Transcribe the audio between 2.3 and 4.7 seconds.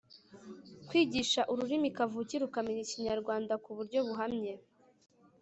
ukamenya Ikinyarwanda ku buryo buhamye,